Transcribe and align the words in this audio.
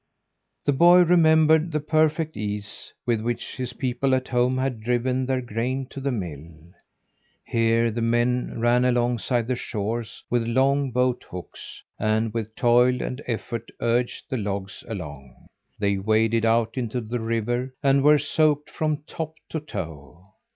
The 0.65 0.73
boy 0.73 1.01
remembered 1.03 1.71
the 1.71 1.79
perfect 1.79 2.35
ease 2.35 2.91
with 3.05 3.21
which 3.21 3.55
his 3.57 3.73
people 3.73 4.15
at 4.15 4.29
home 4.29 4.57
had 4.57 4.81
driven 4.81 5.27
their 5.27 5.41
grain 5.41 5.85
to 5.91 5.99
the 6.01 6.11
mill. 6.11 6.73
Here 7.45 7.91
the 7.91 8.01
men 8.01 8.59
ran 8.59 8.83
alongside 8.83 9.45
the 9.45 9.53
shores 9.55 10.23
with 10.27 10.41
long 10.47 10.89
boat 10.89 11.23
hooks, 11.29 11.83
and 11.99 12.33
with 12.33 12.55
toil 12.55 12.99
and 13.03 13.21
effort 13.27 13.69
urged 13.79 14.27
the 14.27 14.37
logs 14.37 14.83
along. 14.87 15.45
They 15.77 15.99
waded 15.99 16.45
out 16.45 16.79
in 16.79 16.87
the 16.87 17.19
river 17.19 17.75
and 17.83 18.01
were 18.01 18.17
soaked 18.17 18.71
from 18.71 19.03
top 19.05 19.35
to 19.49 19.59
toe. 19.59 20.31